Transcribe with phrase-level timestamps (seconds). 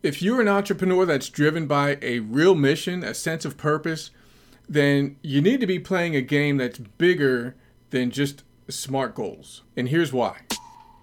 [0.00, 4.12] If you're an entrepreneur that's driven by a real mission, a sense of purpose,
[4.68, 7.56] then you need to be playing a game that's bigger
[7.90, 9.62] than just SMART goals.
[9.76, 10.42] And here's why.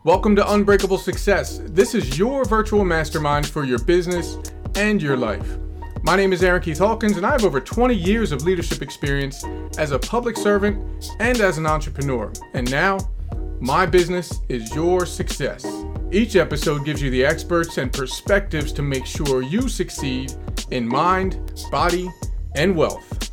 [0.06, 1.60] Welcome to Unbreakable Success.
[1.66, 4.38] This is your virtual mastermind for your business
[4.76, 5.58] and your life.
[6.04, 9.44] My name is Aaron Keith Hawkins, and I have over 20 years of leadership experience
[9.78, 12.32] as a public servant and as an entrepreneur.
[12.54, 13.00] And now,
[13.60, 15.66] my business is your success.
[16.16, 20.34] Each episode gives you the experts and perspectives to make sure you succeed
[20.72, 22.10] in mind, body,
[22.56, 23.32] and wealth.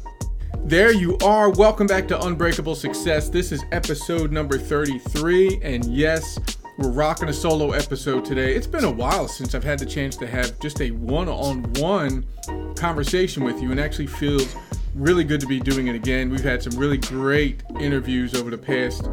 [0.65, 1.48] There you are.
[1.48, 3.29] Welcome back to Unbreakable Success.
[3.29, 5.61] This is episode number 33.
[5.62, 6.41] And yes,
[6.77, 8.56] we're rocking a solo episode today.
[8.56, 11.62] It's been a while since I've had the chance to have just a one on
[11.75, 12.27] one
[12.75, 14.56] conversation with you, and actually feels
[14.97, 16.30] really good to be doing it again.
[16.30, 19.09] We've had some really great interviews over the past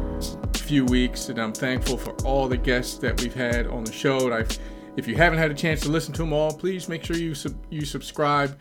[0.70, 4.32] few weeks, and I'm thankful for all the guests that we've had on the show.
[4.32, 4.56] I've,
[4.96, 7.34] if you haven't had a chance to listen to them all, please make sure you
[7.34, 8.56] sub, you subscribe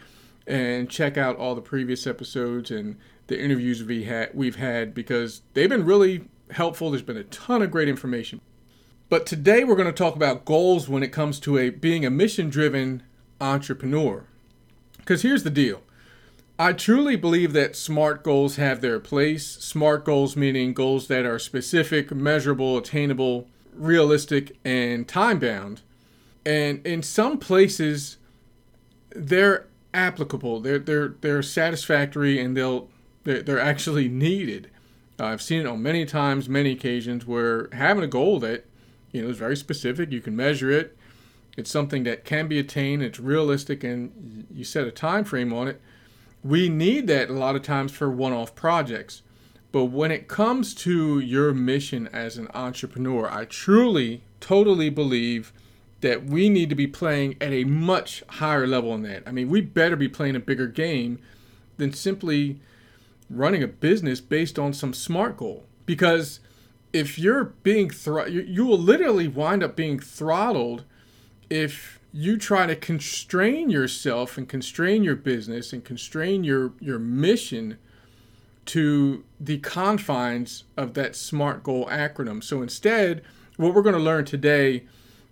[0.47, 5.43] and check out all the previous episodes and the interviews we had we've had because
[5.53, 6.89] they've been really helpful.
[6.89, 8.41] There's been a ton of great information.
[9.09, 12.09] But today we're going to talk about goals when it comes to a being a
[12.09, 13.03] mission-driven
[13.39, 14.25] entrepreneur.
[15.05, 15.83] Cuz here's the deal.
[16.61, 19.47] I truly believe that SMART goals have their place.
[19.47, 25.83] SMART goals meaning goals that are specific, measurable, attainable, realistic, and time bound.
[26.45, 28.17] And in some places,
[29.15, 30.59] they're applicable.
[30.59, 32.89] They're they're they're satisfactory, and they'll
[33.23, 34.69] they're, they're actually needed.
[35.17, 38.65] Uh, I've seen it on many times, many occasions where having a goal that
[39.13, 40.97] you know is very specific, you can measure it.
[41.55, 43.01] It's something that can be attained.
[43.01, 45.79] It's realistic, and you set a time frame on it
[46.43, 49.21] we need that a lot of times for one off projects.
[49.71, 55.53] But when it comes to your mission as an entrepreneur, I truly, totally believe
[56.01, 59.23] that we need to be playing at a much higher level than that.
[59.27, 61.19] I mean, we better be playing a bigger game
[61.77, 62.59] than simply
[63.29, 65.65] running a business based on some smart goal.
[65.85, 66.39] Because
[66.93, 70.83] if you're being thr- you, you will literally wind up being throttled
[71.49, 77.77] if you try to constrain yourself and constrain your business and constrain your your mission
[78.65, 82.43] to the confines of that SMART goal acronym.
[82.43, 83.23] So instead,
[83.57, 84.83] what we're going to learn today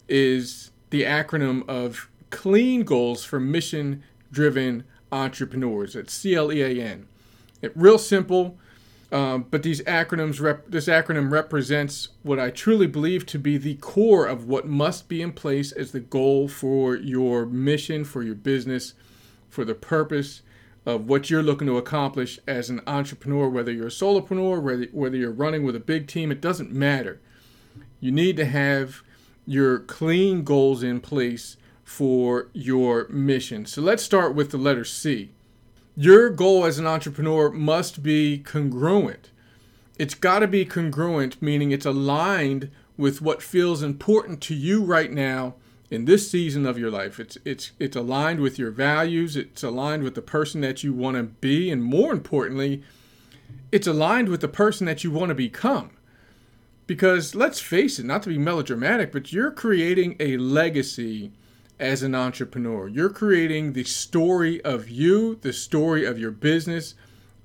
[0.07, 5.95] is the acronym of CLEAN goals for mission driven entrepreneurs.
[5.95, 7.07] It's C L E A N.
[7.61, 8.57] It real simple.
[9.09, 13.75] Um, but these acronyms, rep- this acronym represents what I truly believe to be the
[13.75, 18.35] core of what must be in place as the goal for your mission, for your
[18.35, 18.95] business,
[19.49, 20.41] for the purpose
[20.85, 25.17] of what you're looking to accomplish as an entrepreneur, whether you're a solopreneur, whether, whether
[25.17, 27.21] you're running with a big team, it doesn't matter.
[28.01, 29.03] You need to have
[29.45, 33.65] your clean goals in place for your mission.
[33.65, 35.31] So let's start with the letter C
[35.99, 39.31] your goal as an entrepreneur must be congruent.
[39.97, 45.11] It's got to be congruent, meaning it's aligned with what feels important to you right
[45.11, 45.55] now
[45.89, 47.19] in this season of your life.
[47.19, 51.17] It's it's it's aligned with your values, it's aligned with the person that you want
[51.17, 52.83] to be, and more importantly,
[53.71, 55.89] it's aligned with the person that you want to become.
[56.85, 61.31] Because let's face it, not to be melodramatic, but you're creating a legacy
[61.79, 62.87] as an entrepreneur.
[62.87, 66.95] You're creating the story of you, the story of your business,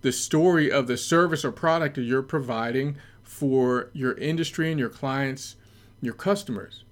[0.01, 4.89] the story of the service or product that you're providing for your industry and your
[4.89, 5.57] clients,
[6.01, 6.85] your customers.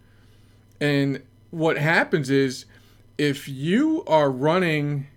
[0.80, 2.66] And what happens is
[3.18, 5.08] if you are running,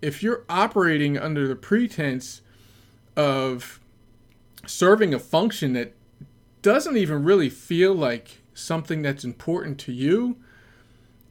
[0.00, 2.40] if you're operating under the pretense
[3.16, 3.80] of
[4.66, 5.92] serving a function that
[6.62, 10.36] doesn't even really feel like something that's important to you,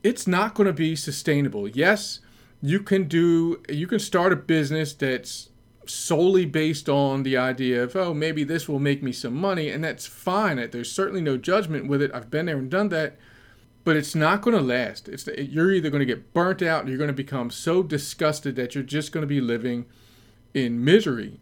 [0.04, 1.68] it's not going to be sustainable.
[1.68, 2.20] Yes,
[2.62, 5.50] you can do you can start a business that's
[5.86, 9.84] solely based on the idea of oh maybe this will make me some money and
[9.84, 10.58] that's fine.
[10.72, 12.12] There's certainly no judgment with it.
[12.14, 13.18] I've been there and done that.
[13.86, 15.10] But it's not going to last.
[15.10, 18.56] It's you're either going to get burnt out or you're going to become so disgusted
[18.56, 19.88] that you're just going to be living
[20.54, 21.42] in misery.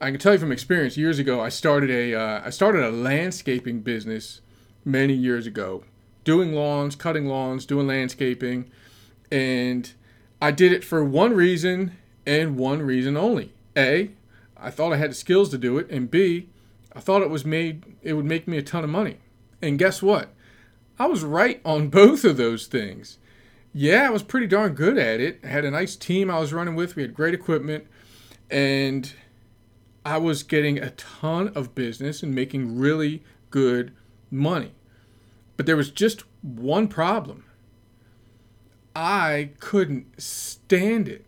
[0.00, 2.90] I can tell you from experience years ago i started a uh, I started a
[2.90, 4.40] landscaping business
[4.84, 5.84] many years ago
[6.28, 8.70] doing lawns, cutting lawns, doing landscaping.
[9.32, 9.90] And
[10.42, 11.96] I did it for one reason
[12.26, 13.54] and one reason only.
[13.74, 14.10] A,
[14.54, 16.50] I thought I had the skills to do it, and B,
[16.92, 19.16] I thought it was made it would make me a ton of money.
[19.62, 20.34] And guess what?
[20.98, 23.16] I was right on both of those things.
[23.72, 25.40] Yeah, I was pretty darn good at it.
[25.42, 26.94] I had a nice team I was running with.
[26.94, 27.86] We had great equipment
[28.50, 29.10] and
[30.04, 33.94] I was getting a ton of business and making really good
[34.30, 34.74] money.
[35.58, 37.44] But there was just one problem.
[38.94, 41.26] I couldn't stand it.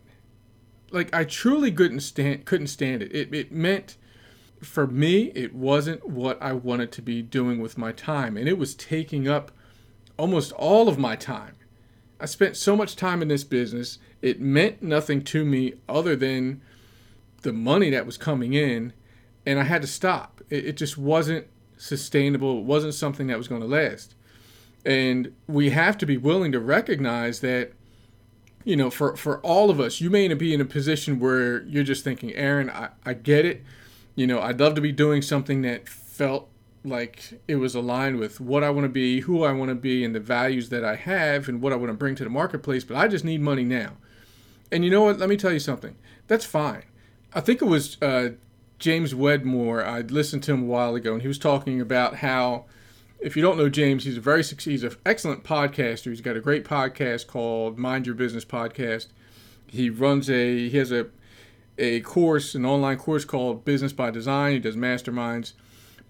[0.89, 3.13] Like I truly couldn't stand couldn't stand it.
[3.13, 3.97] It it meant
[4.61, 8.57] for me it wasn't what I wanted to be doing with my time and it
[8.57, 9.51] was taking up
[10.17, 11.55] almost all of my time.
[12.19, 13.99] I spent so much time in this business.
[14.21, 16.61] It meant nothing to me other than
[17.41, 18.93] the money that was coming in
[19.45, 20.41] and I had to stop.
[20.49, 22.59] It, it just wasn't sustainable.
[22.59, 24.15] It wasn't something that was going to last.
[24.85, 27.73] And we have to be willing to recognize that,
[28.63, 31.83] you know, for, for all of us, you may be in a position where you're
[31.83, 33.63] just thinking, Aaron, I, I get it.
[34.15, 36.49] You know, I'd love to be doing something that felt
[36.83, 40.03] like it was aligned with what I want to be, who I want to be,
[40.03, 42.83] and the values that I have and what I want to bring to the marketplace,
[42.83, 43.93] but I just need money now.
[44.71, 45.19] And you know what?
[45.19, 45.95] Let me tell you something.
[46.27, 46.83] That's fine.
[47.33, 48.29] I think it was uh,
[48.79, 49.85] James Wedmore.
[49.85, 52.65] I listened to him a while ago, and he was talking about how,
[53.21, 56.07] if you don't know James, he's a very he's an excellent podcaster.
[56.07, 59.07] He's got a great podcast called Mind Your Business Podcast.
[59.67, 61.07] He runs a he has a
[61.77, 64.53] a course, an online course called Business by Design.
[64.53, 65.53] He does masterminds,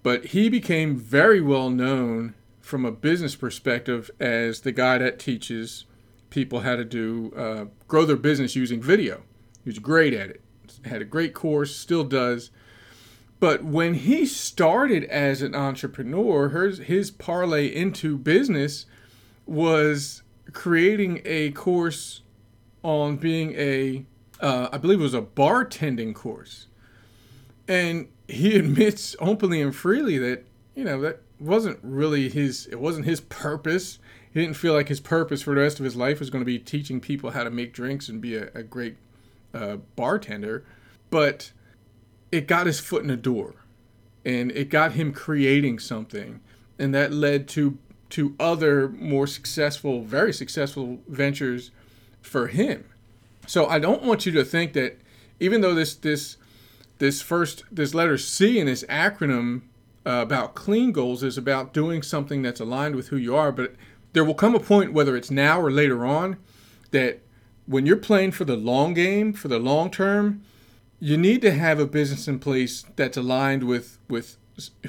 [0.04, 5.86] but he became very well known from a business perspective as the guy that teaches
[6.30, 9.24] people how to do uh, grow their business using video.
[9.66, 10.42] He's great at it.
[10.86, 12.52] Had a great course, still does.
[13.42, 18.86] But when he started as an entrepreneur, his, his parlay into business
[19.48, 20.22] was
[20.54, 22.22] creating a course
[22.84, 24.06] on being a,
[24.42, 26.68] uh, I believe it was a bartending course.
[27.68, 30.46] And he admits openly and freely that,
[30.76, 33.98] you know, that wasn't really his, it wasn't his purpose.
[34.32, 36.46] He didn't feel like his purpose for the rest of his life was going to
[36.46, 38.98] be teaching people how to make drinks and be a, a great
[39.52, 40.64] uh, bartender.
[41.10, 41.54] But
[42.32, 43.56] it got his foot in the door
[44.24, 46.40] and it got him creating something
[46.80, 47.78] and that led to
[48.10, 51.72] to other more successful very successful ventures
[52.22, 52.86] for him.
[53.48, 55.00] So i don't want you to think that
[55.40, 56.38] even though this this
[57.00, 59.64] this first this letter c in this acronym
[60.06, 63.76] uh, about clean goals is about doing something that's aligned with who you are but
[64.14, 66.38] there will come a point whether it's now or later on
[66.92, 67.20] that
[67.66, 70.44] when you're playing for the long game for the long term
[71.02, 74.38] you need to have a business in place that's aligned with with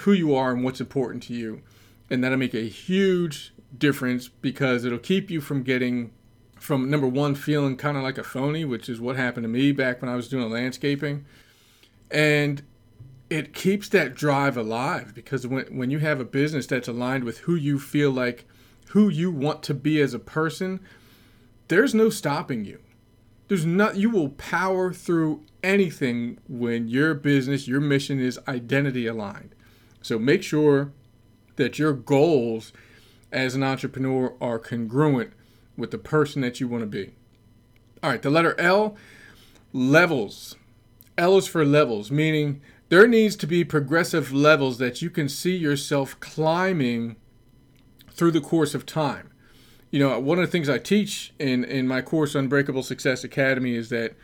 [0.00, 1.62] who you are and what's important to you.
[2.10, 6.12] And that'll make a huge difference because it'll keep you from getting
[6.60, 9.72] from number one feeling kind of like a phony which is what happened to me
[9.72, 11.24] back when i was doing landscaping.
[12.10, 12.62] And
[13.30, 17.38] it keeps that drive alive because when, when you have a business that's aligned with
[17.38, 18.44] who you feel like
[18.90, 20.78] who you want to be as a person
[21.68, 22.80] there's no stopping you.
[23.48, 29.54] There's not you will power through anything when your business, your mission is identity aligned.
[30.02, 30.92] So make sure
[31.56, 32.72] that your goals
[33.30, 35.32] as an entrepreneur are congruent
[35.76, 37.14] with the person that you want to be.
[38.02, 38.96] All right, the letter L,
[39.72, 40.56] levels.
[41.16, 45.56] L is for levels, meaning there needs to be progressive levels that you can see
[45.56, 47.16] yourself climbing
[48.10, 49.30] through the course of time.
[49.90, 53.74] You know, one of the things I teach in, in my course Unbreakable Success Academy
[53.74, 54.14] is that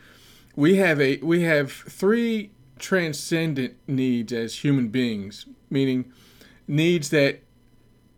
[0.59, 6.11] we have a we have three transcendent needs as human beings, meaning
[6.67, 7.39] needs that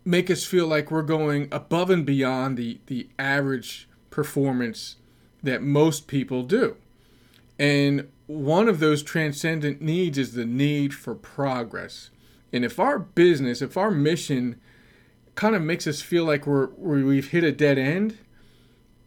[0.04, 4.96] make us feel like we're going above and beyond the, the average performance
[5.44, 6.76] that most people do.
[7.60, 12.10] And one of those transcendent needs is the need for progress.
[12.52, 14.60] And if our business, if our mission
[15.36, 18.18] kind of makes us feel like we're we've hit a dead end,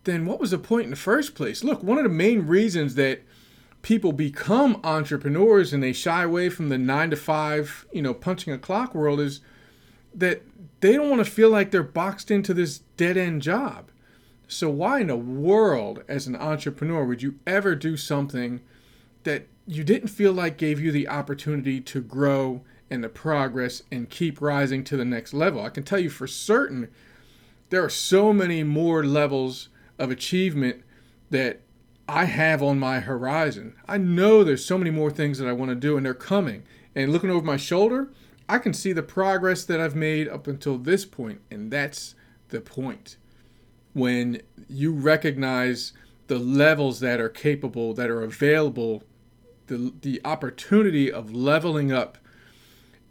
[0.05, 1.65] then what was the point in the first place?
[1.65, 3.23] Look, one of the main reasons that
[3.83, 8.53] people become entrepreneurs and they shy away from the nine to five, you know, punching
[8.53, 9.41] a clock world is
[10.15, 10.43] that
[10.81, 13.91] they don't want to feel like they're boxed into this dead end job.
[14.47, 18.61] So, why in the world, as an entrepreneur, would you ever do something
[19.25, 24.11] that you didn't feel like gave you the opportunity to grow and the progress and
[24.11, 25.63] keep rising to the next level?
[25.63, 26.89] I can tell you for certain
[27.71, 30.83] there are so many more levels of achievement
[31.31, 31.61] that
[32.09, 33.75] I have on my horizon.
[33.89, 36.65] I know there's so many more things that I want to do and they're coming.
[36.95, 38.11] And looking over my shoulder,
[38.49, 42.15] I can see the progress that I've made up until this point, and that's
[42.51, 43.17] the point.
[43.95, 45.93] When you recognize
[46.27, 49.03] the levels that are capable, that are available,
[49.67, 52.19] the, the opportunity of leveling up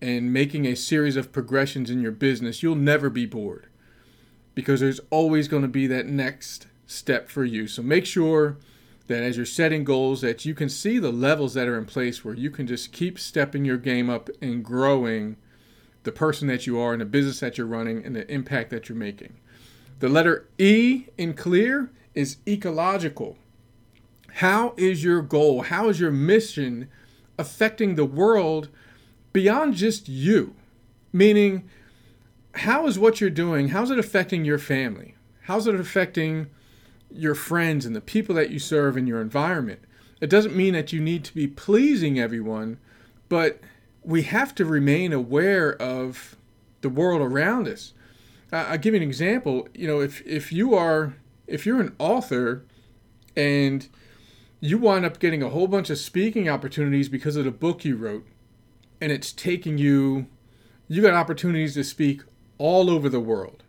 [0.02, 3.68] and making a series of progressions in your business, you'll never be bored
[4.54, 7.68] because there's always going to be that next step for you.
[7.68, 8.58] So make sure
[9.08, 12.24] that as you're setting goals that you can see the levels that are in place
[12.24, 15.36] where you can just keep stepping your game up and growing
[16.04, 18.90] the person that you are and the business that you're running and the impact that
[18.90, 19.38] you're making.
[20.00, 23.38] The letter E in clear is ecological.
[24.36, 25.64] How is your goal?
[25.64, 26.90] How is your mission
[27.38, 28.70] affecting the world
[29.32, 30.56] beyond just you?
[31.12, 31.70] Meaning,
[32.56, 35.16] how is what you're doing, how's it affecting your family?
[35.44, 36.48] How's it affecting
[37.14, 39.82] your friends and the people that you serve in your environment?
[40.22, 42.80] It doesn't mean that you need to be pleasing everyone,
[43.30, 43.60] but
[44.04, 46.36] we have to remain aware of
[46.82, 47.94] the world around us.
[48.52, 49.68] I'll give you an example.
[49.74, 51.16] You know, if, if you are
[51.48, 52.64] if you're an author
[53.36, 53.88] and
[54.60, 57.96] you wind up getting a whole bunch of speaking opportunities because of the book you
[57.96, 58.26] wrote,
[59.02, 60.28] and it's taking you,
[60.88, 62.22] you got opportunities to speak
[62.58, 63.63] all over the world.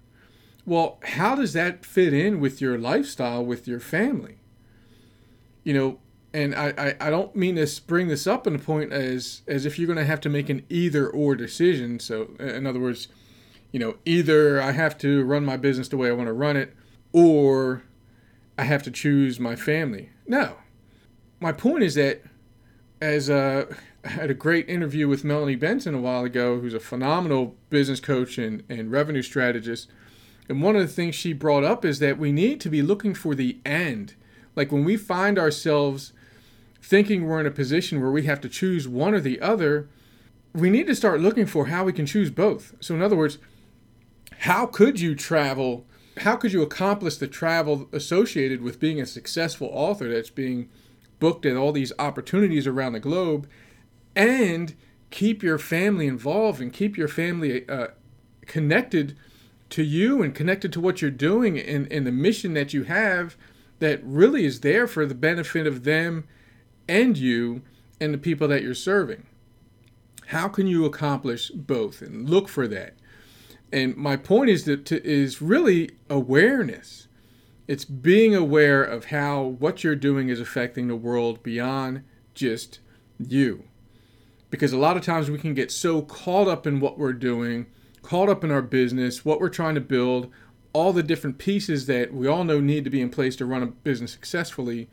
[0.66, 4.38] Well, how does that fit in with your lifestyle, with your family?
[5.62, 5.98] You know,
[6.32, 9.66] and I, I, I don't mean to bring this up in a point as as
[9.66, 12.00] if you're going to have to make an either or decision.
[12.00, 13.08] So, in other words,
[13.72, 16.56] you know, either I have to run my business the way I want to run
[16.56, 16.74] it,
[17.12, 17.84] or
[18.58, 20.10] I have to choose my family.
[20.26, 20.56] No.
[21.40, 22.22] My point is that
[23.00, 23.66] as uh,
[24.04, 28.00] I had a great interview with Melanie Benson a while ago, who's a phenomenal business
[28.00, 29.88] coach and, and revenue strategist.
[30.48, 33.14] And one of the things she brought up is that we need to be looking
[33.14, 34.14] for the end.
[34.56, 36.12] Like when we find ourselves
[36.82, 39.88] thinking we're in a position where we have to choose one or the other,
[40.52, 42.74] we need to start looking for how we can choose both.
[42.80, 43.38] So, in other words,
[44.40, 45.86] how could you travel
[46.18, 50.68] how could you accomplish the travel associated with being a successful author that's being
[51.18, 53.48] booked at all these opportunities around the globe
[54.14, 54.74] and
[55.10, 57.88] keep your family involved and keep your family uh,
[58.42, 59.16] connected
[59.74, 63.36] to you and connected to what you're doing and, and the mission that you have
[63.80, 66.24] that really is there for the benefit of them
[66.88, 67.60] and you
[68.00, 69.26] and the people that you're serving.
[70.26, 72.94] How can you accomplish both and look for that?
[73.72, 77.08] And my point is that to, is really awareness.
[77.66, 82.78] It's being aware of how what you're doing is affecting the world beyond just
[83.18, 83.64] you.
[84.50, 87.66] Because a lot of times we can get so caught up in what we're doing,
[88.04, 90.30] caught up in our business, what we're trying to build,
[90.72, 93.62] all the different pieces that we all know need to be in place to run
[93.62, 94.88] a business successfully.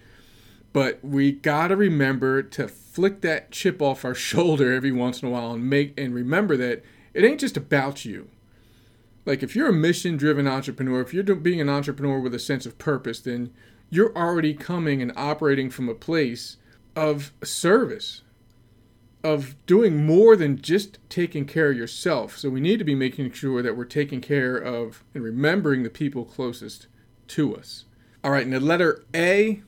[0.74, 5.28] But we got to remember to flick that chip off our shoulder every once in
[5.28, 8.30] a while and make and remember that it ain't just about you
[9.26, 12.66] like if you're a mission driven entrepreneur, if you're being an entrepreneur with a sense
[12.66, 13.54] of purpose, then
[13.90, 16.58] you're already coming and operating from a place
[16.96, 18.22] of service,
[19.24, 22.38] of doing more than just taking care of yourself.
[22.38, 25.90] So we need to be making sure that we're taking care of and remembering the
[25.90, 26.88] people closest
[27.28, 27.86] to us.
[28.24, 29.62] All right, and the letter A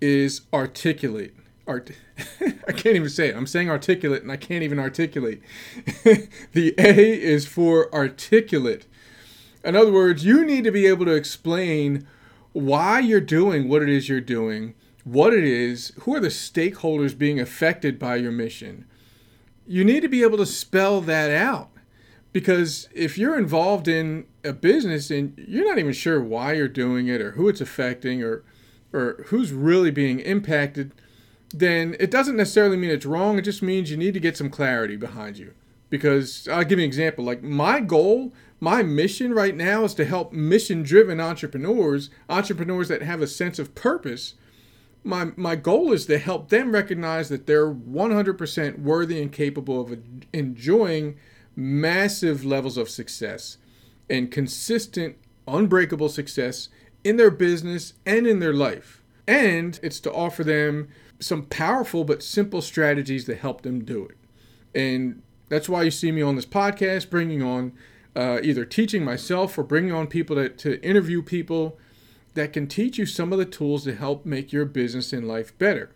[0.00, 1.34] is articulate.
[1.66, 1.90] Art
[2.40, 3.36] I can't even say it.
[3.36, 5.42] I'm saying articulate and I can't even articulate.
[6.52, 8.86] the A is for articulate.
[9.64, 12.06] In other words, you need to be able to explain
[12.52, 14.74] why you're doing what it is you're doing,
[15.06, 18.86] what it is, who are the stakeholders being affected by your mission.
[19.64, 21.70] You need to be able to spell that out.
[22.32, 27.06] Because if you're involved in a business and you're not even sure why you're doing
[27.06, 28.44] it or who it's affecting or
[28.92, 30.92] or who's really being impacted,
[31.54, 33.38] then it doesn't necessarily mean it's wrong.
[33.38, 35.54] It just means you need to get some clarity behind you.
[35.88, 37.24] Because I'll give you an example.
[37.24, 43.02] Like my goal, my mission right now is to help mission driven entrepreneurs, entrepreneurs that
[43.02, 44.34] have a sense of purpose.
[45.06, 49.98] My, my goal is to help them recognize that they're 100% worthy and capable of
[50.32, 51.16] enjoying
[51.54, 53.56] massive levels of success
[54.10, 56.70] and consistent, unbreakable success
[57.04, 59.00] in their business and in their life.
[59.28, 60.88] And it's to offer them
[61.20, 64.16] some powerful but simple strategies to help them do it.
[64.74, 67.72] And that's why you see me on this podcast, bringing on
[68.16, 71.78] uh, either teaching myself or bringing on people to, to interview people
[72.36, 75.56] that can teach you some of the tools to help make your business and life
[75.58, 75.90] better.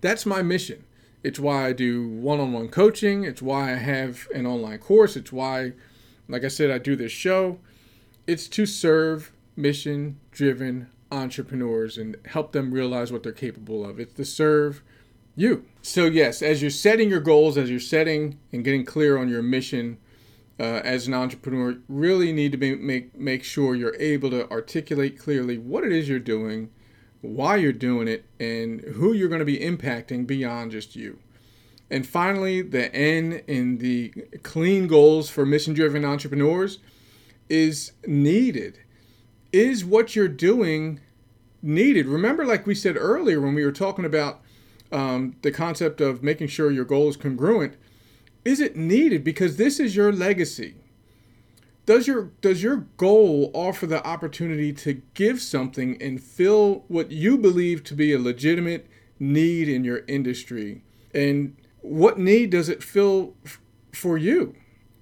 [0.00, 0.84] That's my mission.
[1.22, 3.22] It's why I do one on one coaching.
[3.24, 5.16] It's why I have an online course.
[5.16, 5.72] It's why,
[6.28, 7.58] like I said, I do this show.
[8.26, 14.00] It's to serve mission driven entrepreneurs and help them realize what they're capable of.
[14.00, 14.82] It's to serve
[15.36, 15.64] you.
[15.82, 19.42] So, yes, as you're setting your goals, as you're setting and getting clear on your
[19.42, 19.98] mission
[20.62, 25.18] uh, as an entrepreneur, really need to be, make, make sure you're able to articulate
[25.18, 26.70] clearly what it is you're doing,
[27.20, 31.18] why you're doing it, and who you're going to be impacting beyond just you.
[31.90, 34.14] And finally, the N in the
[34.44, 36.78] clean goals for mission driven entrepreneurs
[37.48, 38.78] is needed
[39.52, 41.00] is what you're doing
[41.60, 42.06] needed?
[42.06, 44.40] Remember, like we said earlier when we were talking about
[44.92, 47.74] um, the concept of making sure your goal is congruent,
[48.44, 49.24] is it needed?
[49.24, 50.76] Because this is your legacy.
[51.86, 57.36] does your does your goal offer the opportunity to give something and fill what you
[57.36, 58.86] believe to be a legitimate
[59.18, 60.82] need in your industry
[61.14, 63.60] and what need does it fill f-
[63.92, 64.54] for you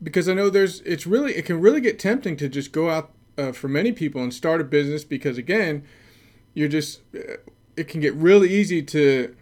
[0.03, 3.13] because i know there's it's really it can really get tempting to just go out
[3.39, 5.83] uh, for many people and start a business because again
[6.55, 7.37] you're just uh,
[7.77, 9.35] it can get really easy to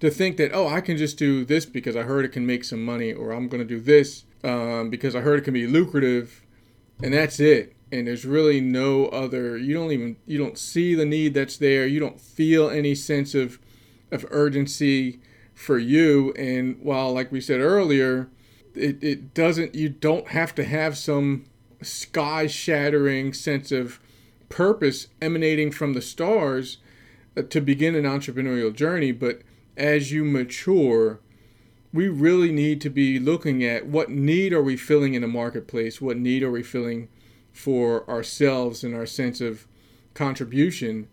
[0.00, 2.64] to think that oh i can just do this because i heard it can make
[2.64, 5.66] some money or i'm going to do this um, because i heard it can be
[5.66, 6.44] lucrative
[7.02, 7.74] and that's it.
[7.90, 11.86] And there's really no other you don't even you don't see the need that's there.
[11.86, 13.58] You don't feel any sense of
[14.10, 15.20] of urgency
[15.54, 16.32] for you.
[16.34, 18.28] And while like we said earlier
[18.74, 21.46] it, it doesn't you don't have to have some
[21.80, 24.00] sky shattering sense of
[24.48, 26.78] purpose emanating from the stars
[27.36, 29.42] uh, to begin an entrepreneurial journey but
[29.78, 31.20] as you mature
[31.92, 36.00] we really need to be looking at what need are we filling in the marketplace?
[36.00, 37.08] What need are we filling
[37.52, 39.66] for ourselves and our sense of
[40.14, 41.08] contribution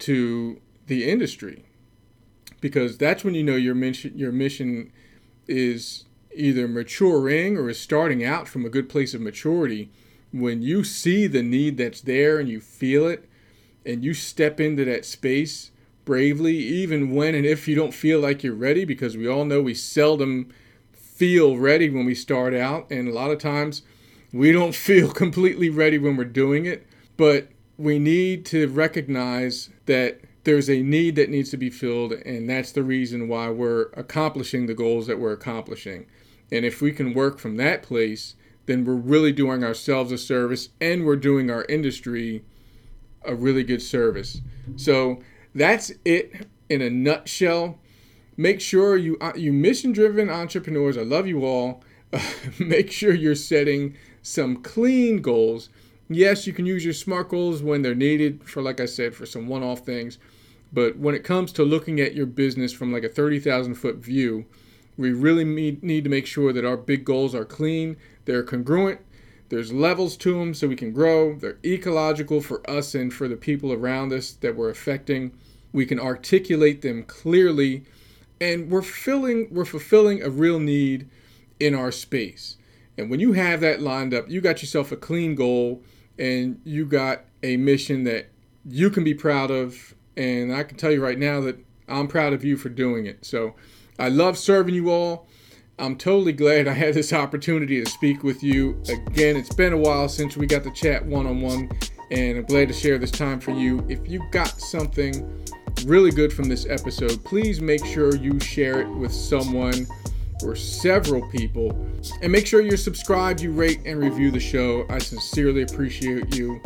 [0.00, 1.64] to the industry?
[2.60, 4.92] Because that's when you know your mission your mission
[5.46, 9.90] is either maturing or is starting out from a good place of maturity.
[10.32, 13.28] When you see the need that's there and you feel it
[13.84, 15.70] and you step into that space
[16.04, 19.62] bravely, even when and if you don't feel like you're ready, because we all know
[19.62, 20.52] we seldom
[20.92, 22.90] feel ready when we start out.
[22.90, 23.82] And a lot of times
[24.32, 26.86] we don't feel completely ready when we're doing it.
[27.16, 32.48] But we need to recognize that there's a need that needs to be filled, and
[32.48, 36.06] that's the reason why we're accomplishing the goals that we're accomplishing.
[36.52, 38.34] And if we can work from that place,
[38.66, 42.44] then we're really doing ourselves a service and we're doing our industry
[43.24, 44.40] a really good service.
[44.76, 45.20] So
[45.54, 47.78] that's it in a nutshell.
[48.36, 50.98] Make sure you uh, you mission driven entrepreneurs.
[50.98, 51.82] I love you all.
[52.58, 55.68] make sure you're setting some clean goals.
[56.08, 59.26] Yes, you can use your SMART goals when they're needed for, like I said, for
[59.26, 60.18] some one off things.
[60.72, 64.44] But when it comes to looking at your business from like a 30,000 foot view,
[64.96, 69.00] we really need to make sure that our big goals are clean, they're congruent,
[69.48, 73.36] there's levels to them so we can grow, they're ecological for us and for the
[73.36, 75.32] people around us that we're affecting.
[75.74, 77.84] We can articulate them clearly
[78.40, 81.08] and we're filling we're fulfilling a real need
[81.58, 82.56] in our space.
[82.96, 85.82] And when you have that lined up, you got yourself a clean goal
[86.16, 88.30] and you got a mission that
[88.64, 91.58] you can be proud of and I can tell you right now that
[91.88, 93.24] I'm proud of you for doing it.
[93.24, 93.56] So
[93.98, 95.26] I love serving you all.
[95.76, 98.80] I'm totally glad I had this opportunity to speak with you.
[98.88, 101.68] Again, it's been a while since we got to chat one on one,
[102.12, 103.84] and I'm glad to share this time for you.
[103.88, 105.44] If you got something
[105.84, 109.86] really good from this episode, please make sure you share it with someone
[110.42, 111.70] or several people.
[112.22, 114.86] And make sure you're subscribed, you rate, and review the show.
[114.90, 116.60] I sincerely appreciate you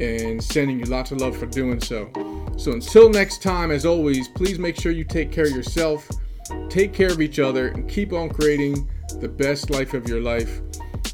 [0.00, 2.10] and sending you lots of love for doing so.
[2.56, 6.08] So until next time, as always, please make sure you take care of yourself,
[6.68, 8.88] take care of each other, and keep on creating
[9.20, 10.60] the best life of your life.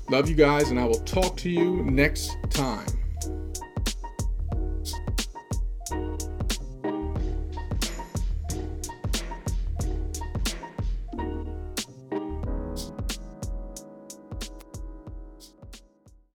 [0.08, 2.86] Love you guys, and I will talk to you next time.